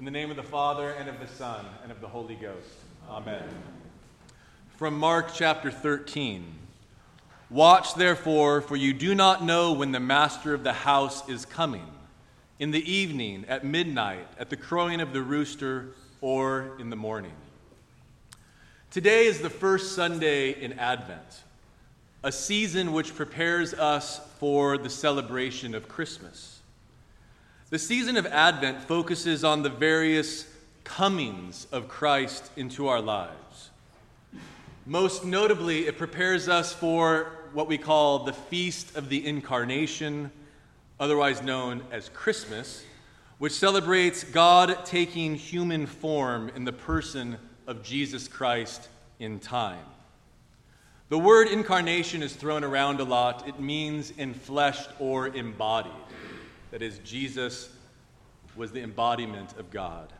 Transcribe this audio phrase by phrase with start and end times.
[0.00, 2.70] In the name of the Father, and of the Son, and of the Holy Ghost.
[3.06, 3.44] Amen.
[4.78, 6.54] From Mark chapter 13
[7.50, 11.86] Watch therefore, for you do not know when the master of the house is coming,
[12.58, 15.88] in the evening, at midnight, at the crowing of the rooster,
[16.22, 17.34] or in the morning.
[18.90, 21.42] Today is the first Sunday in Advent,
[22.24, 26.59] a season which prepares us for the celebration of Christmas.
[27.70, 30.44] The season of Advent focuses on the various
[30.82, 33.70] comings of Christ into our lives.
[34.86, 40.32] Most notably, it prepares us for what we call the Feast of the Incarnation,
[40.98, 42.84] otherwise known as Christmas,
[43.38, 48.88] which celebrates God taking human form in the person of Jesus Christ
[49.20, 49.86] in time.
[51.08, 53.46] The word incarnation is thrown around a lot.
[53.46, 55.92] It means enfleshed or embodied.
[56.70, 57.70] That is, Jesus
[58.56, 60.12] was the embodiment of God.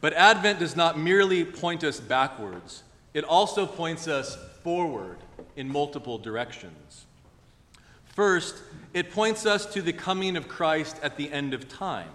[0.00, 2.84] But Advent does not merely point us backwards,
[3.14, 5.18] it also points us forward
[5.56, 7.06] in multiple directions.
[8.04, 8.56] First,
[8.94, 12.10] it points us to the coming of Christ at the end of time,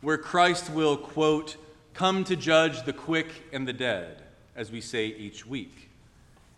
[0.00, 1.56] where Christ will, quote,
[1.94, 4.22] come to judge the quick and the dead,
[4.54, 5.90] as we say each week.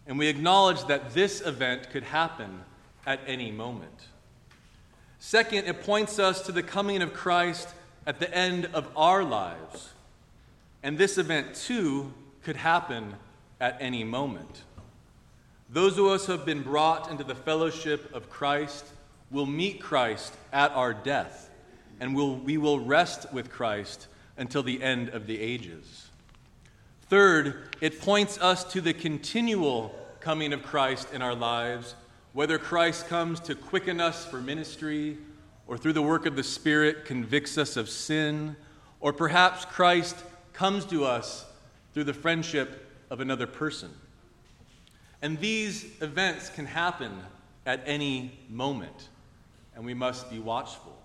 [0.07, 2.63] And we acknowledge that this event could happen
[3.07, 4.09] at any moment.
[5.33, 7.67] Second, it points us to the coming of Christ
[8.07, 9.89] at the end of our lives.
[10.83, 13.15] And this event, too, could happen
[13.59, 14.65] at any moment.
[15.71, 18.85] Those of us who have been brought into the fellowship of Christ
[19.31, 21.49] will meet Christ at our death,
[21.99, 26.11] and we'll, we will rest with Christ until the end of the ages.
[27.09, 31.95] Third, it points us to the continual coming of Christ in our lives
[32.33, 35.19] whether Christ comes to quicken us for ministry,
[35.67, 38.57] or through the work of the Spirit convicts us of sin,
[39.01, 40.17] or perhaps Christ
[40.53, 41.45] comes to us
[41.93, 43.91] through the friendship of another person.
[45.21, 47.13] And these events can happen
[47.65, 49.09] at any moment,
[49.75, 50.97] and we must be watchful.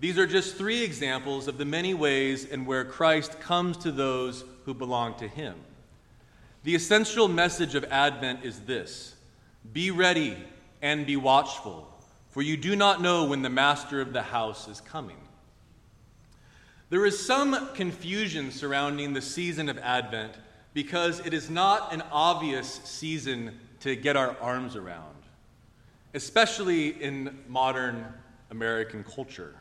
[0.00, 4.44] These are just three examples of the many ways in where Christ comes to those
[4.64, 5.54] who belong to him.
[6.64, 9.14] The essential message of Advent is this
[9.70, 10.36] be ready
[10.80, 11.88] and be watchful,
[12.30, 15.16] for you do not know when the master of the house is coming.
[16.90, 20.34] There is some confusion surrounding the season of Advent
[20.74, 25.16] because it is not an obvious season to get our arms around,
[26.14, 28.04] especially in modern
[28.50, 29.54] American culture.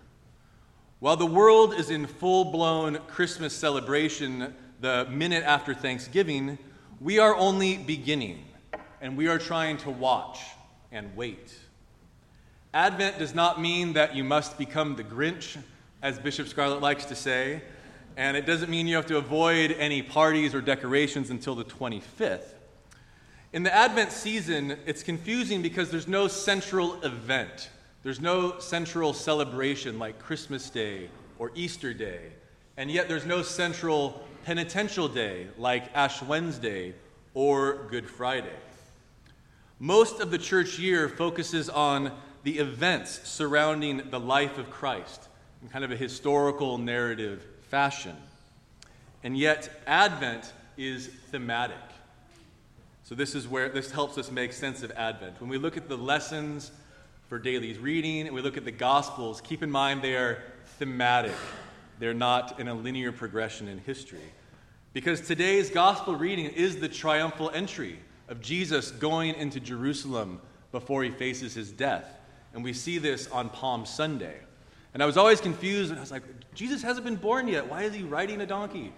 [1.00, 6.57] While the world is in full blown Christmas celebration the minute after Thanksgiving,
[7.00, 8.45] we are only beginning
[9.01, 10.39] and we are trying to watch
[10.91, 11.53] and wait.
[12.73, 15.57] Advent does not mean that you must become the Grinch,
[16.01, 17.62] as Bishop Scarlett likes to say,
[18.16, 22.53] and it doesn't mean you have to avoid any parties or decorations until the 25th.
[23.53, 27.69] In the Advent season, it's confusing because there's no central event.
[28.03, 32.31] There's no central celebration like Christmas Day or Easter Day.
[32.78, 36.95] And yet there's no central penitential day like Ash Wednesday
[37.33, 38.56] or Good Friday.
[39.81, 42.12] Most of the church year focuses on
[42.44, 45.28] the events surrounding the life of Christ
[45.64, 48.16] in kind of a historical narrative fashion.
[49.24, 51.81] And yet, Advent is thematic.
[53.02, 55.42] So, this is where this helps us make sense of Advent.
[55.42, 56.69] When we look at the lessons
[57.28, 60.44] for daily reading and we look at the Gospels, keep in mind they are
[60.78, 61.34] thematic,
[61.98, 64.31] they're not in a linear progression in history.
[64.94, 67.98] Because today's Gospel reading is the triumphal entry
[68.31, 70.40] of Jesus going into Jerusalem
[70.72, 72.06] before he faces his death.
[72.53, 74.38] And we see this on Palm Sunday.
[74.94, 76.24] And I was always confused, and I was like,
[76.56, 77.69] Jesus hasn't been born yet.
[77.69, 78.94] Why is he riding a donkey?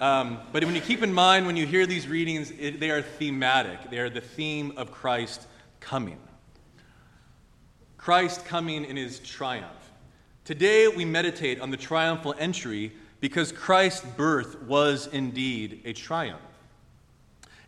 [0.00, 3.02] Um, but when you keep in mind, when you hear these readings, it, they are
[3.02, 3.90] thematic.
[3.90, 5.46] They are the theme of Christ
[5.80, 6.18] coming.
[7.98, 9.70] Christ coming in his triumph.
[10.44, 16.40] Today, we meditate on the triumphal entry because Christ's birth was indeed a triumph.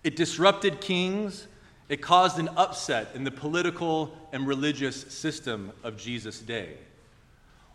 [0.09, 1.47] It disrupted kings.
[1.91, 6.79] It caused an upset in the political and religious system of Jesus' day.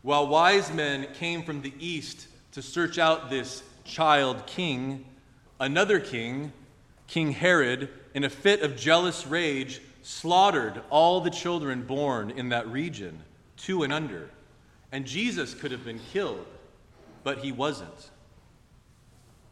[0.01, 5.05] While wise men came from the east to search out this child king,
[5.59, 6.51] another king,
[7.05, 12.67] King Herod, in a fit of jealous rage, slaughtered all the children born in that
[12.67, 13.19] region,
[13.57, 14.31] two and under.
[14.91, 16.47] And Jesus could have been killed,
[17.23, 18.09] but he wasn't.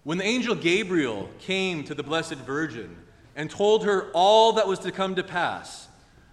[0.04, 2.96] When the angel Gabriel came to the Blessed Virgin
[3.36, 5.88] and told her all that was to come to pass,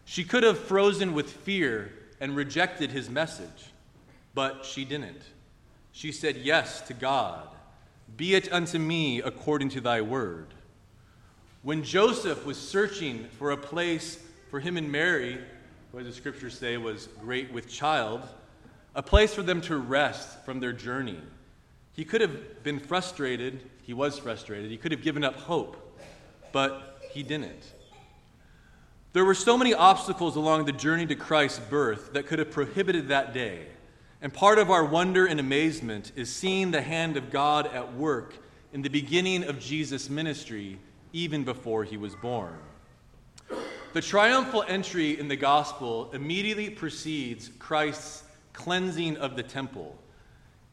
[0.04, 3.72] she could have frozen with fear and rejected his message,
[4.34, 5.22] but she didn't.
[5.92, 7.48] She said yes to God.
[8.16, 10.54] Be it unto me according to thy word.
[11.62, 15.38] When Joseph was searching for a place for him and Mary,
[15.92, 18.22] who, as the scriptures say, was great with child,
[18.94, 21.20] a place for them to rest from their journey,
[21.98, 23.60] he could have been frustrated.
[23.82, 24.70] He was frustrated.
[24.70, 25.98] He could have given up hope,
[26.52, 27.72] but he didn't.
[29.14, 33.08] There were so many obstacles along the journey to Christ's birth that could have prohibited
[33.08, 33.66] that day.
[34.22, 38.36] And part of our wonder and amazement is seeing the hand of God at work
[38.72, 40.78] in the beginning of Jesus' ministry,
[41.12, 42.60] even before he was born.
[43.92, 48.22] The triumphal entry in the gospel immediately precedes Christ's
[48.52, 49.98] cleansing of the temple.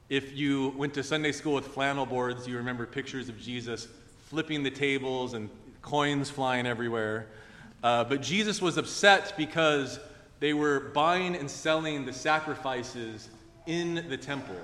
[0.07, 3.88] If you went to Sunday school with flannel boards, you remember pictures of Jesus
[4.30, 5.50] flipping the tables and
[5.81, 7.25] coins flying everywhere.
[7.81, 10.00] Uh, but Jesus was upset because
[10.40, 13.30] they were buying and selling the sacrifices
[13.66, 14.60] in the temple,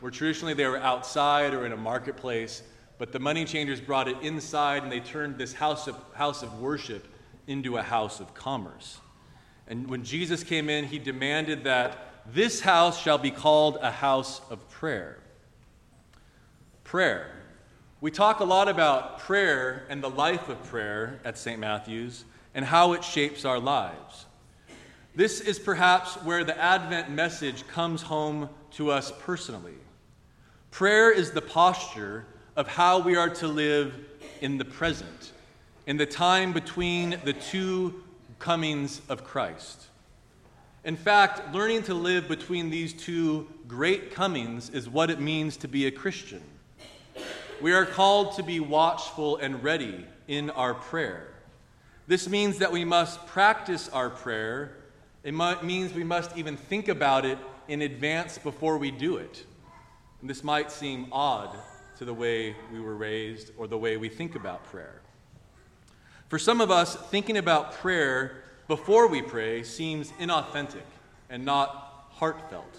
[0.00, 2.62] where traditionally they were outside or in a marketplace,
[2.98, 6.60] but the money changers brought it inside and they turned this house of, house of
[6.60, 7.08] worship
[7.46, 9.00] into a house of commerce.
[9.68, 14.40] And when Jesus came in, he demanded that this house shall be called a house
[14.50, 15.18] of prayer.
[16.84, 17.30] Prayer.
[18.00, 21.58] We talk a lot about prayer and the life of prayer at St.
[21.60, 22.24] Matthew's
[22.54, 24.26] and how it shapes our lives.
[25.14, 29.74] This is perhaps where the Advent message comes home to us personally.
[30.70, 32.24] Prayer is the posture
[32.56, 33.94] of how we are to live
[34.40, 35.32] in the present,
[35.86, 38.02] in the time between the two
[38.38, 39.88] comings of Christ.
[40.84, 45.68] In fact, learning to live between these two great comings is what it means to
[45.68, 46.42] be a Christian.
[47.60, 51.28] We are called to be watchful and ready in our prayer.
[52.08, 54.76] This means that we must practice our prayer.
[55.22, 55.32] It
[55.62, 57.38] means we must even think about it
[57.68, 59.44] in advance before we do it.
[60.20, 61.56] And this might seem odd
[61.98, 65.00] to the way we were raised or the way we think about prayer.
[66.28, 70.84] For some of us, thinking about prayer before we pray seems inauthentic
[71.28, 72.76] and not heartfelt.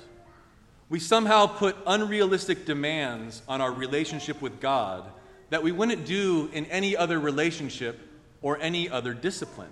[0.90, 5.06] We somehow put unrealistic demands on our relationship with God
[5.50, 8.00] that we wouldn't do in any other relationship
[8.42, 9.72] or any other discipline.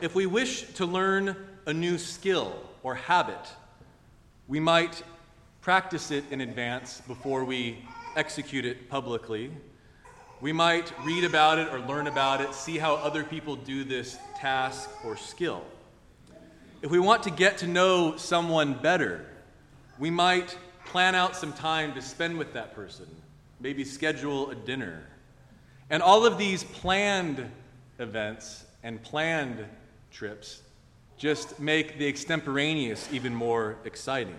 [0.00, 1.36] If we wish to learn
[1.66, 3.40] a new skill or habit,
[4.48, 5.02] we might
[5.60, 7.78] practice it in advance before we
[8.16, 9.50] execute it publicly.
[10.40, 14.18] We might read about it or learn about it, see how other people do this
[14.36, 15.64] task or skill.
[16.82, 19.24] If we want to get to know someone better,
[19.98, 23.06] we might plan out some time to spend with that person,
[23.60, 25.06] maybe schedule a dinner.
[25.88, 27.50] And all of these planned
[27.98, 29.64] events and planned
[30.10, 30.60] trips
[31.16, 34.36] just make the extemporaneous even more exciting.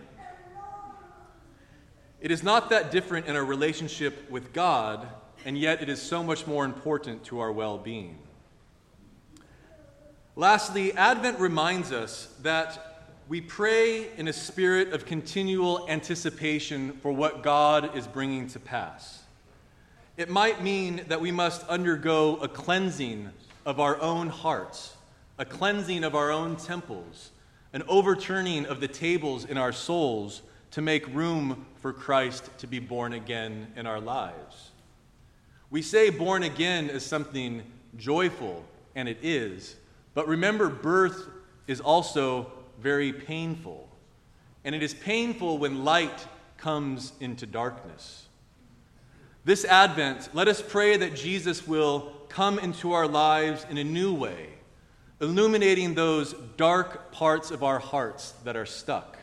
[2.21, 5.07] It is not that different in our relationship with God,
[5.47, 8.17] and yet it is so much more important to our well being.
[10.35, 17.43] Lastly, Advent reminds us that we pray in a spirit of continual anticipation for what
[17.43, 19.23] God is bringing to pass.
[20.17, 23.29] It might mean that we must undergo a cleansing
[23.65, 24.97] of our own hearts,
[25.37, 27.31] a cleansing of our own temples,
[27.71, 30.41] an overturning of the tables in our souls
[30.71, 34.71] to make room for Christ to be born again in our lives.
[35.69, 37.63] We say born again is something
[37.97, 38.63] joyful,
[38.95, 39.75] and it is.
[40.13, 41.27] But remember, birth
[41.67, 43.89] is also very painful.
[44.63, 46.25] And it is painful when light
[46.57, 48.25] comes into darkness.
[49.45, 54.13] This Advent, let us pray that Jesus will come into our lives in a new
[54.13, 54.49] way,
[55.21, 59.17] illuminating those dark parts of our hearts that are stuck.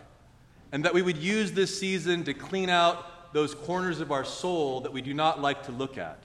[0.72, 4.80] And that we would use this season to clean out those corners of our soul
[4.80, 6.18] that we do not like to look at,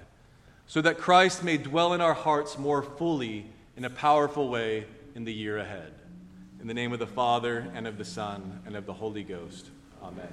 [0.70, 4.86] so that Christ may dwell in our hearts more fully in a powerful way
[5.16, 5.92] in the year ahead.
[6.62, 9.72] In the name of the Father, and of the Son, and of the Holy Ghost.
[10.04, 10.32] Amen.